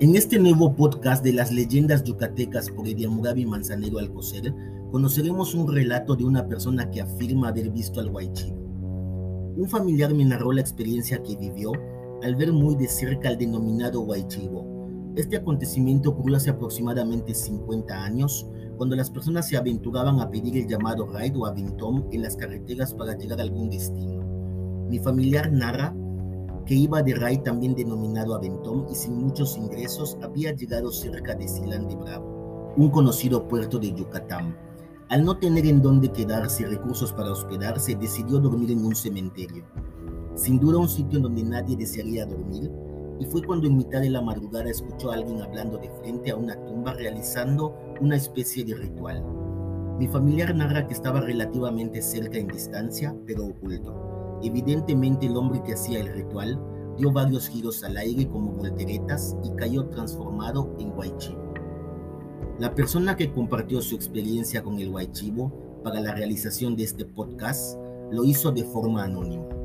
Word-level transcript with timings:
En 0.00 0.16
este 0.16 0.38
nuevo 0.38 0.74
podcast 0.74 1.22
de 1.22 1.34
las 1.34 1.52
leyendas 1.52 2.02
yucatecas 2.04 2.70
por 2.70 2.88
Ediamurabi 2.88 3.44
Manzanero 3.44 3.98
Alcocer, 3.98 4.54
conoceremos 4.90 5.54
un 5.54 5.70
relato 5.70 6.16
de 6.16 6.24
una 6.24 6.48
persona 6.48 6.90
que 6.90 7.02
afirma 7.02 7.48
haber 7.48 7.68
visto 7.68 8.00
al 8.00 8.08
Guaychivo. 8.08 8.56
Un 9.58 9.68
familiar 9.68 10.14
me 10.14 10.24
narró 10.24 10.52
la 10.52 10.62
experiencia 10.62 11.22
que 11.22 11.36
vivió 11.36 11.72
al 12.22 12.34
ver 12.34 12.50
muy 12.50 12.76
de 12.76 12.88
cerca 12.88 13.28
al 13.28 13.36
denominado 13.36 14.00
Guaychivo. 14.00 15.12
Este 15.16 15.36
acontecimiento 15.36 16.08
ocurrió 16.08 16.38
hace 16.38 16.48
aproximadamente 16.48 17.34
50 17.34 18.02
años, 18.02 18.48
cuando 18.78 18.96
las 18.96 19.10
personas 19.10 19.48
se 19.48 19.58
aventuraban 19.58 20.18
a 20.20 20.30
pedir 20.30 20.56
el 20.56 20.66
llamado 20.66 21.08
ride 21.08 21.36
o 21.36 21.44
aventón 21.44 22.06
en 22.10 22.22
las 22.22 22.36
carreteras 22.36 22.94
para 22.94 23.18
llegar 23.18 23.38
a 23.38 23.42
algún 23.42 23.68
destino. 23.68 24.24
Mi 24.88 24.98
familiar 24.98 25.52
narra 25.52 25.94
que 26.70 26.76
iba 26.76 27.02
de 27.02 27.16
Ray 27.16 27.38
también 27.38 27.74
denominado 27.74 28.32
Aventón 28.32 28.86
y 28.88 28.94
sin 28.94 29.14
muchos 29.14 29.56
ingresos 29.56 30.16
había 30.22 30.52
llegado 30.52 30.92
cerca 30.92 31.34
de 31.34 31.48
Silán 31.48 31.88
de 31.88 31.96
Bravo, 31.96 32.72
un 32.76 32.90
conocido 32.90 33.48
puerto 33.48 33.80
de 33.80 33.92
Yucatán. 33.92 34.56
Al 35.08 35.24
no 35.24 35.36
tener 35.36 35.66
en 35.66 35.82
dónde 35.82 36.12
quedarse 36.12 36.64
recursos 36.64 37.12
para 37.12 37.32
hospedarse, 37.32 37.96
decidió 37.96 38.38
dormir 38.38 38.70
en 38.70 38.84
un 38.84 38.94
cementerio. 38.94 39.64
Sin 40.36 40.60
duda 40.60 40.78
un 40.78 40.88
sitio 40.88 41.16
en 41.16 41.24
donde 41.24 41.42
nadie 41.42 41.76
desearía 41.76 42.24
dormir, 42.24 42.70
y 43.18 43.26
fue 43.26 43.42
cuando 43.42 43.66
en 43.66 43.76
mitad 43.76 44.00
de 44.00 44.10
la 44.10 44.22
madrugada 44.22 44.70
escuchó 44.70 45.10
a 45.10 45.14
alguien 45.14 45.42
hablando 45.42 45.76
de 45.76 45.90
frente 45.90 46.30
a 46.30 46.36
una 46.36 46.54
tumba 46.66 46.92
realizando 46.92 47.74
una 48.00 48.14
especie 48.14 48.64
de 48.64 48.76
ritual. 48.76 49.24
Mi 49.98 50.06
familiar 50.06 50.54
narra 50.54 50.86
que 50.86 50.94
estaba 50.94 51.20
relativamente 51.20 52.00
cerca 52.00 52.38
en 52.38 52.46
distancia, 52.46 53.12
pero 53.26 53.46
oculto. 53.46 54.19
Evidentemente 54.42 55.26
el 55.26 55.36
hombre 55.36 55.62
que 55.62 55.74
hacía 55.74 56.00
el 56.00 56.12
ritual 56.12 56.60
dio 56.96 57.12
varios 57.12 57.48
giros 57.48 57.82
al 57.84 57.96
aire 57.96 58.28
como 58.28 58.52
volteretas 58.52 59.36
y 59.42 59.50
cayó 59.56 59.86
transformado 59.86 60.74
en 60.78 60.90
Guaychivo. 60.90 61.54
La 62.58 62.74
persona 62.74 63.16
que 63.16 63.32
compartió 63.32 63.80
su 63.80 63.94
experiencia 63.94 64.62
con 64.62 64.78
el 64.78 64.90
Guaychivo 64.90 65.80
para 65.82 66.00
la 66.00 66.14
realización 66.14 66.76
de 66.76 66.84
este 66.84 67.04
podcast 67.04 67.78
lo 68.10 68.24
hizo 68.24 68.50
de 68.52 68.64
forma 68.64 69.04
anónima. 69.04 69.59